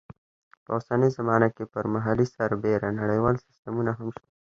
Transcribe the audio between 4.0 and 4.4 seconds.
شته.